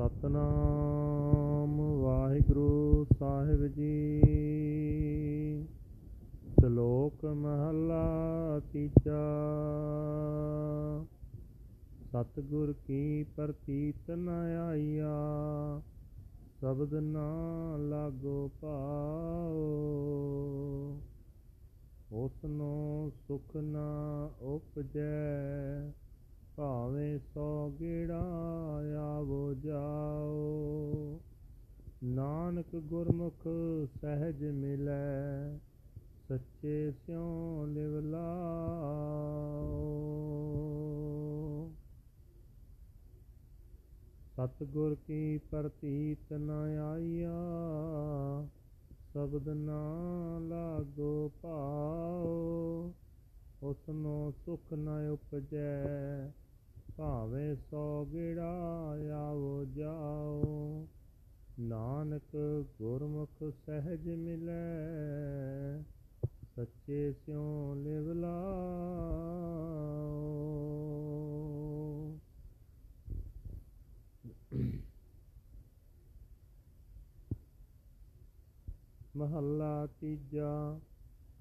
[0.00, 4.22] ਸਤਨਾਮ ਵਾਹਿਗੁਰੂ ਸਾਹਿਬ ਜੀ।
[6.50, 9.20] ਸ਼ਲੋਕ ਮਹਲਾ ਤੀਜਾ।
[12.12, 14.28] ਸਤਿਗੁਰ ਕੀ ਪ੍ਰਤੀਤ ਨ
[14.68, 15.16] ਆਈਆ
[16.60, 17.32] ਸ਼ਬਦ ਨਾ
[17.76, 19.58] ਲਾਗੋ ਭਾਉ
[22.12, 25.92] ਉਸਨੋ ਸੁਖ ਨਾ ਉਪਜੈ
[26.60, 28.20] ਭਾਵੇਂ ਸੋ ਗੇੜਾ
[29.00, 31.20] ਆਵੋ ਜਾਓ।
[32.04, 33.48] ਨਾਨਕ ਗੁਰਮੁਖ
[34.00, 35.58] ਸਹਿਜ ਮਿਲੈ,
[36.28, 39.90] ਸੱਚੇ ਸਿਉ ਲਿਵ ਲਾਓ।
[44.36, 46.50] ਸਤਿਗੁਰ ਕੀ ਪ੍ਰਤੀਤ ਨ
[46.94, 47.40] ਆਈਆ,
[49.12, 49.94] ਸ਼ਬਦ ਨਾ
[50.38, 52.92] ਲਾਗੋ ਭਾਉ
[53.62, 56.32] ਉਸਨੋ ਸੁਖ ਨ ਉਪਜੈ
[57.00, 58.50] ਭਾਵੇਂ ਸੋ ਗੇੜਾ
[59.14, 60.86] ਆਵੋ ਜਾਓ,
[61.58, 62.36] ਨਾਨਕ
[62.78, 65.82] ਗੁਰਮੁਖ ਸਹਿਜ ਮਿਲੈ,
[66.56, 68.60] ਸੱਚੇ ਸਿਉ ਲਿਵ ਲਾਓ।
[79.16, 80.80] ਮਹੱਲਾ ਤੀਜਾ,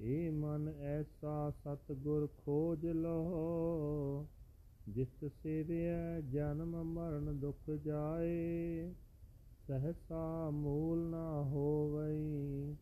[0.00, 4.26] ਏ ਮਨ ਐਸਾ ਸਤਿਗੁਰ ਖੋਜ ਲੋ
[4.88, 8.92] ਜਿਸ ਸੇਵਿਆ ਜਨਮ ਮਰਨ ਦੁਖ ਜਾਏ,
[9.68, 12.74] ਸਹਸਾ ਮੂਲ ਨਾ ਹੋਵਈ,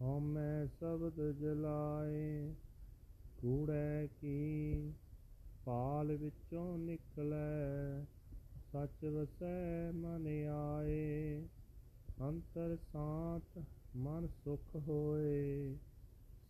[0.00, 2.54] ਹਉਮੈ ਸ਼ਬਦ ਜਲਾਏ।
[3.38, 4.92] ਕੂੜੈ ਕੀ
[5.64, 8.04] ਪਾਲ ਵਿੱਚੋਂ ਨਿਕਲੈ,
[8.72, 11.42] ਸੱਚ ਵਸੈ ਮਨ ਆਏ।
[12.20, 13.62] ਅੰਤਰ ਸਾਤ
[13.96, 15.76] ਮਨ ਸੁਖ ਹੋਏ,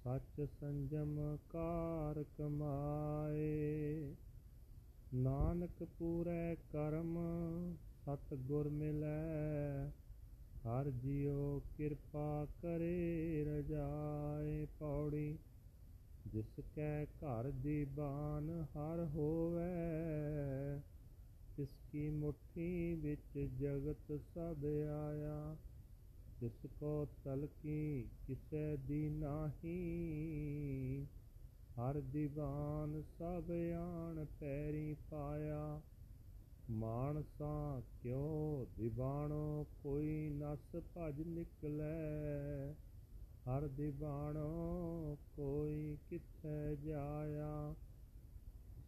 [0.04, 4.14] ਸੱਚ ਸੰਜਮ ਕਾਰ ਕਮਾਏ।
[5.14, 7.18] ਨਾਨਕ ਪੂਰੈ ਕਰਮ
[8.04, 9.88] ਸਤ ਗੁਰ ਮਿਲੈ,
[10.64, 15.38] ਹਰ ਜਿਉ ਕਿਰਪਾ ਕਰੇ ਰਜਾਏ ਪੌੜੀ।
[16.26, 20.80] ਜਿਸ ਕੈ ਘਰ ਦੀ ਬਾਨ ਹਰ ਹੋਵੇ,
[21.56, 24.64] ਤਿਸ ਕੀ ਮੁਠੀ ਵਿੱਚ ਜਗਤ ਸਭ
[25.08, 25.56] ਆਇਆ।
[26.40, 29.78] ਜਿਸ ਕੋ ਤਲਕੀ ਕਿਸੈ ਦੀ ਨਾਹੀ
[31.78, 35.80] ਹਰ ਦੀਵਾਨ ਸਭ ਆਣ ਪੈਰੀ ਪਾਇਆ।
[36.70, 42.72] ਮਾਨਸਾ ਕਿਉ ਦੀਵਾਣੋ ਕੋਈ ਨਸ ਭਜ ਨਿਕਲੈ?
[43.48, 47.74] ਹਰ ਦੀਵਾਣੋ ਕੋਈ ਕਿੱਥੈ ਜਾਇਆ?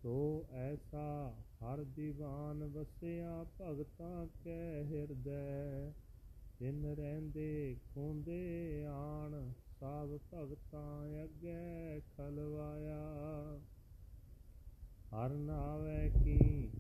[0.03, 5.93] ਸੋ ਐਸਾ ਹਰ ਦੀਵਾਨ ਵਸਿਆ ਭਗਤਾਂ ਕੈ ਹਿਰਦੈ।
[6.59, 9.10] ਤਿਨ ਰਹਿੰਦੇ ਖੁੰਦੇ ਆਣ
[9.81, 13.61] ਸਭ ਭਗਤਾਂ ਅੱਗੇ ਖਲਵਾਇਆ।
[15.15, 16.71] ਹਰ ਨਾਵੇ ਕੀ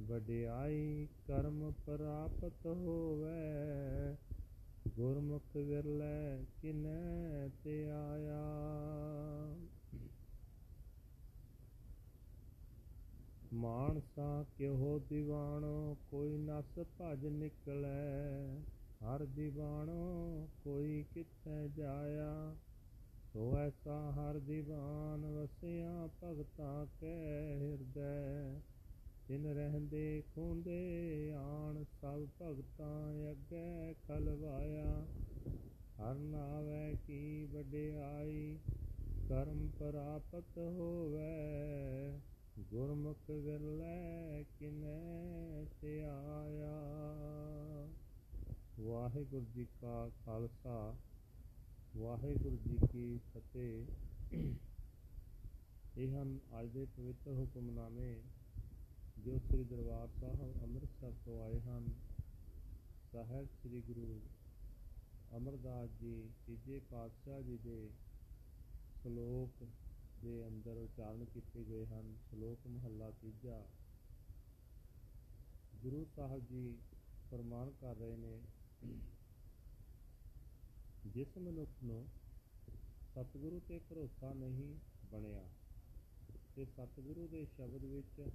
[0.00, 4.16] ਵਡਿਆਈ ਕਰਮ ਪ੍ਰਾਪਤ ਹੋਵੇ।
[4.88, 8.44] ਗੁਰਮੁਖ ਵਿਰਲੇ ਕਿਨੈ ਤੇ ਆਇਆ।
[13.52, 18.60] ਮਾਨਸਾ ਕਿਹੋ ਦੀਵਾਣੋ ਕੋਈ ਨਸ ਭਜ ਨਿਕਲੈ।
[19.04, 22.56] ਹਰ ਦੀਵਾਣੋ ਕੋਈ ਕਿੱਥੈ ਜਾਇਆ?
[23.32, 28.60] ਸੋ ਐਸਾ ਹਰ ਦੀਵਾਨ ਵਸਿਆ ਭਗਤਾ ਕੈ ਹਿਰਦੈ।
[29.28, 35.06] ਤਿਨ ਰਹਿੰਦੇ ਖੁੰਦੇ ਆਣ ਸਭ ਭਗਤਾਂ ਅੱਗੇ ਖਲਵਾਇਆ।
[36.00, 38.58] ਹਰ ਨਾਵੇ ਕੀ ਵਡਿਆਈ,
[39.28, 42.20] ਕਰਮ ਪ੍ਰਾਪਤ ਹੋਵੇ।
[42.58, 47.07] ਗੁਰਮੁਖ ਵਿਰਲੇ ਕਿਨੈ ਤੇ ਆਇਆ
[49.08, 50.96] ਵਾਹਿਗੁਰੂ ਜੀ ਕਾ ਖਾਲਸਾ,
[51.96, 53.86] ਵਾਹਿਗੁਰੂ ਜੀ ਕੀ ਫਤਿਹ।
[55.96, 58.22] ਇਹ ਹਨ ਅੱਜ ਦੇ ਪਵਿੱਤਰ ਹੁਕਮਨਾਮੇ
[59.18, 61.86] ਜੋ ਸ੍ਰੀ ਦਰਬਾਰ ਸਾਹਿਬ ਅੰਮ੍ਰਿਤਸਰ ਤੋਂ ਆਏ ਹਨ।
[63.12, 64.20] ਸਾਹਿਬ ਸ੍ਰੀ ਗੁਰੂ
[65.36, 67.90] ਅਮਰਦਾਸ ਜੀ, ਤੀਜੇ ਪਾਤਸ਼ਾਹ ਜੀ ਦੇ
[69.02, 69.66] ਸ਼ਲੋਕ
[70.22, 73.66] ਦੇ ਅੰਦਰ ਉਚਾਰਨ ਕੀਤੇ ਗਏ ਹਨ। ਸ਼ਲੋਕ ਮਹੱਲਾ ਤੀਜਾ।
[75.82, 76.76] ਗੁਰੂ ਸਾਹਿਬ ਜੀ
[77.30, 78.40] ਫਰਮਾਨ ਕਰ ਰਹੇ ਨੇ
[81.06, 82.06] ਜਿਸ ਮਨੁੱਖ ਨੂੰ
[83.10, 84.74] ਸਤਿਗੁਰੂ ਤੇ ਭਰੋਸਾ ਨਹੀਂ
[85.10, 85.44] ਬਣਿਆ
[86.56, 88.30] ਤੇ ਸਤਿਗੁਰੂ ਦੇ ਸ਼ਬਦ ਵਿੱਚ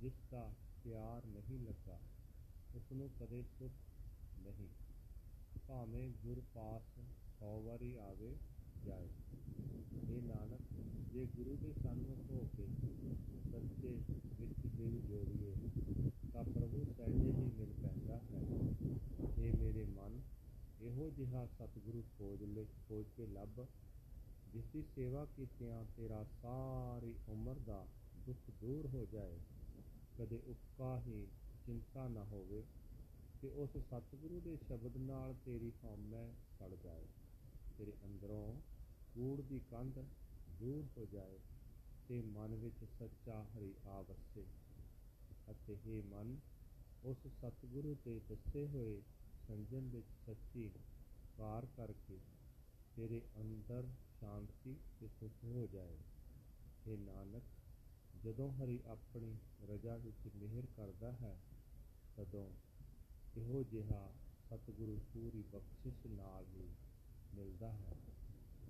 [0.00, 0.52] ਜਿਸ ਦਾ
[0.84, 1.98] ਪਿਆਰ ਨਹੀਂ ਲੱਗਾ
[2.74, 3.72] ਉਸ ਨੂੰ ਕਦੇ ਸੁਖ
[4.38, 4.68] ਨਹੀਂ,
[5.68, 6.82] ਭਾਵੇਂ ਗੁਰ ਪਾਸ
[7.38, 8.34] ਸੌ ਵਾਰੀ ਆਵੇ
[8.86, 9.08] ਜਾਏ।
[10.08, 10.60] ਇਹ ਨਾਨਕ,
[11.12, 12.66] ਜੇ ਗੁਰੂ ਦੇ ਸਨਮੁਖ ਹੋ ਕੇ
[13.52, 13.92] ਸੱਚੇ
[14.40, 15.54] ਵਿੱਚ ਦਿਲ ਜੋੜੀਏ
[16.32, 18.40] ਤਾਂ ਪ੍ਰਭੂ ਸਹਿਜੇ ਹੀ ਮਿਲ ਪੈਂਦਾ ਹੈ
[19.38, 20.20] ਇਹ ਮੇਰੇ ਮਨ
[21.24, 23.66] ਇਹੋ ਜਿਹਾ ਸਤਿਗੁਰੂ ਖੋਜ ਲੈ, ਖੋਜ ਕੇ ਲੱਭ।
[24.52, 27.86] ਜਿਸ ਦੀ ਸੇਵਾ ਕੀਤਿਆਂ ਤੇਰਾ ਸਾਰੀ ਉਮਰ ਦਾ
[28.26, 29.38] ਦੁੱਖ ਦੂਰ ਹੋ ਜਾਏ।
[30.18, 31.26] ਕਦੇ ਉੱਕਾ ਹੀ
[31.66, 32.64] ਚਿੰਤਾ ਨਾ ਹੋਵੇ
[33.40, 37.06] ਕਿ ਉਸ ਸਤਿਗੁਰੂ ਦੇ ਸ਼ਬਦ ਨਾਲ ਤੇਰੀ ਹਉਮੈ ਸੜ ਜਾਏ।
[37.78, 38.60] ਤੇਰੇ ਅੰਦਰੋਂ
[39.14, 39.98] ਕੂੜ ਦੀ ਕੰਧ
[40.60, 41.38] ਦੂਰ ਹੋ ਜਾਏ
[42.08, 44.44] ਤੇ ਮਨ ਵਿੱਚ ਸੱਚਾ ਹਰੀ ਆ ਵਸੇ।
[45.50, 46.36] ਅਤੇ ਇਹ ਮਨ,
[47.04, 49.02] ਉਸ ਸਤਿਗੁਰੂ ਤੇ ਦੱਸੇ ਹੋਏ
[49.48, 50.70] ਸੰਜਮ ਵਿੱਚ ਸੱਚੀ
[51.38, 52.18] ਕਾਰ ਕਰਕੇ
[52.96, 53.86] ਤੇਰੇ ਅੰਦਰ
[54.20, 55.98] ਸ਼ਾਂਤੀ ਤੇ ਸੁਖ ਹੋ ਜਾਏ।
[56.86, 57.42] हे ਨਾਨਕ,
[58.24, 59.36] ਜਦੋਂ ਹਰੀ ਆਪਣੀ
[59.70, 61.40] ਰਜਾ ਵਿੱਚ ਮਿਹਰ ਕਰਦਾ ਹੈ,
[62.16, 62.50] ਤਦੋਂ
[63.36, 64.12] ਇਹੋ ਜਿਹਾ
[64.50, 66.68] ਸਤਿਗੁਰੂ ਪੂਰੀ ਬਖਸ਼ਿਸ਼ ਨਾਲ ਹੀ
[67.34, 67.96] ਮਿਲਦਾ ਹੈ,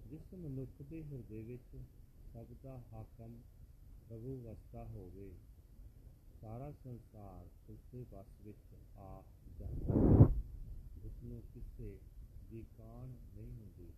[0.07, 1.77] ਜਿਸ ਮਨੁੱਖ ਦੇ ਹਿਰਦੇ ਵਿੱਚ
[2.33, 3.41] ਸਭ ਦਾ ਹਾਕਮ
[4.09, 5.35] ਪ੍ਰਭੂ ਵਸਦਾ ਹੋਵੇ।
[6.41, 9.23] ਸਾਰਾ ਸੰਸਾਰ ਉਸਦੇ ਵਸ ਵਿੱਚ ਆ
[9.59, 10.33] ਜਾਂਦਾ ਹੈ।
[11.05, 11.99] ਉਸ ਨੂੰ ਕਿਸੇ
[12.55, 13.93] ਦੀ ਕਾਣ ਨਹੀਂ ਹੁੰਦੀ।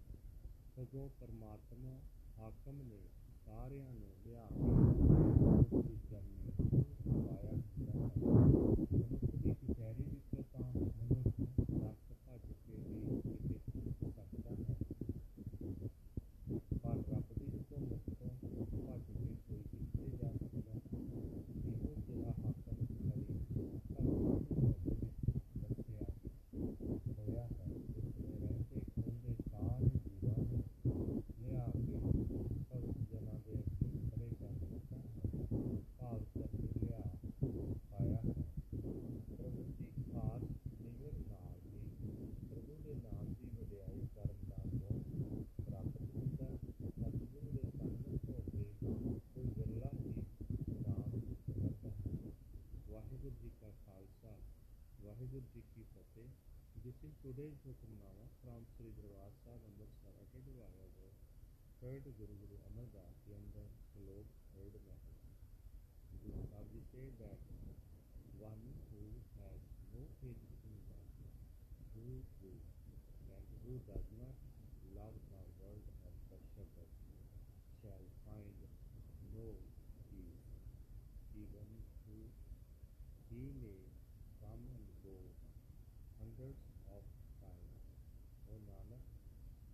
[0.76, 2.00] ਸਗੋਂ ਪਰਮਾਤਮਾ
[2.38, 3.00] ਹਾਕਮ ਨੇ
[3.44, 4.70] ਸਾਰਿਆਂ ਨੂੰ ਲਿਆ ਕੇ
[5.76, 5.96] ਉਸ ਦੀ
[56.86, 61.10] Is today's Hukamnama from Sri Darbar Sahib Amritsar attended by our
[61.82, 65.18] third Guru Guru Amar Das under Slok third method.
[66.22, 67.42] Guru Sahib ji said that
[68.38, 68.62] one
[68.94, 69.02] who
[69.42, 69.58] has
[69.98, 71.10] no faith in God,
[71.98, 72.62] who is true,
[73.34, 74.38] and who does not
[74.94, 76.90] love the word of the shepherd
[77.82, 78.62] shall find
[79.34, 79.58] no
[80.06, 80.46] peace,
[81.34, 81.66] even
[82.06, 82.30] who
[83.34, 83.82] he may
[84.38, 85.18] come and go
[86.22, 86.75] hundreds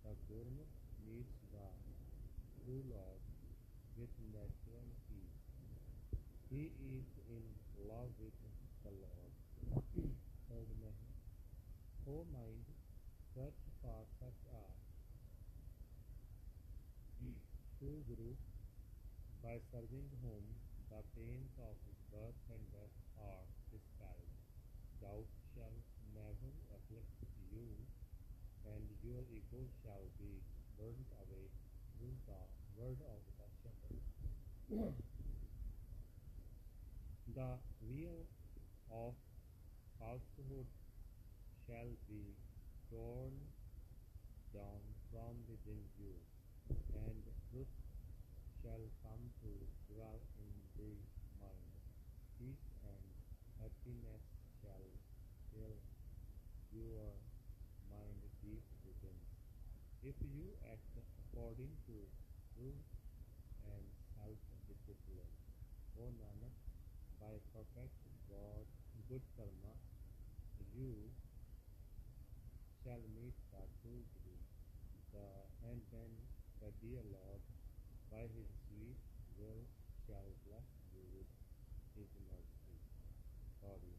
[0.03, 0.75] the Gurmukh
[1.07, 1.67] meets the
[2.59, 3.23] true Lord
[3.95, 5.39] with natural peace.
[6.51, 7.43] He is in
[7.87, 8.35] love with
[8.83, 9.31] the Lord.
[10.51, 11.23] Third message.
[12.03, 12.67] O mind,
[13.33, 14.63] search for such a
[17.79, 18.35] true Guru
[19.41, 20.43] by serving whom
[20.91, 21.75] the pains of
[22.11, 24.31] birth and death are dispelled.
[24.99, 25.75] Doubt shall
[26.13, 27.11] never afflict
[27.51, 27.67] you,
[28.67, 30.39] and your ego shall be
[30.79, 31.51] burnt away
[31.99, 32.39] through the
[32.79, 33.99] word of the shepherd.
[37.35, 38.23] the veil
[38.87, 39.11] of
[39.99, 40.71] falsehood
[41.67, 42.31] shall be
[42.87, 43.35] torn
[44.55, 46.15] down from within you,
[46.95, 47.75] and truth
[48.63, 49.51] shall come to
[49.91, 50.95] dwell in the
[51.43, 51.75] mind.
[52.39, 53.03] Peace and
[53.59, 54.23] happiness
[54.63, 54.87] shall
[55.51, 55.75] fill
[56.71, 57.22] your.
[60.03, 61.95] If you act according to
[62.51, 62.87] truth
[63.71, 63.83] and
[64.19, 65.31] self-discipline,
[65.95, 66.51] O Nanak,
[67.23, 67.95] by perfect
[68.27, 68.67] God,
[69.07, 69.71] good karma,
[70.75, 71.07] you
[72.83, 74.43] shall meet the true Guru,
[75.15, 75.23] the,
[75.71, 76.11] and then
[76.59, 77.39] the dear Lord,
[78.11, 78.99] by his sweet
[79.39, 79.63] will,
[80.03, 81.31] shall bless you with
[81.95, 82.75] his mercy.
[83.63, 83.95] Sorry.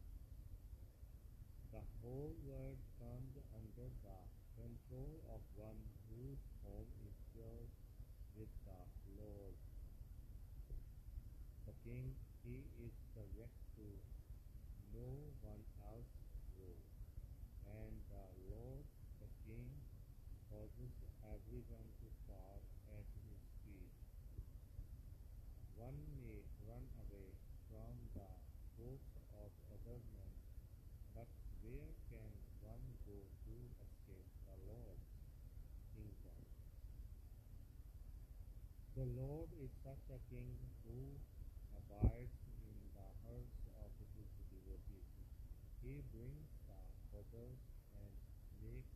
[1.73, 4.17] The whole world comes under the
[4.55, 7.67] control of one whose home is pure
[8.39, 8.81] with the
[9.19, 9.55] Lord.
[11.67, 13.85] The king, he is subject to
[14.95, 15.11] no
[15.43, 16.87] one else's rule,
[17.67, 18.87] and the Lord,
[19.19, 19.67] the king,
[20.47, 20.93] causes
[21.27, 22.63] everyone to fall
[22.95, 23.91] at his feet.
[25.75, 27.35] One may run away
[27.67, 28.31] from the
[28.79, 30.31] force of other men,
[31.11, 31.27] but
[31.59, 31.91] where
[38.95, 40.55] The Lord is such a king
[40.87, 41.19] who
[41.75, 45.11] abides in the hearts of his devotees.
[45.83, 46.79] He brings the
[47.11, 47.59] others
[47.91, 48.15] and
[48.63, 48.95] makes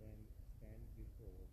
[0.00, 0.24] them
[0.56, 1.44] stand before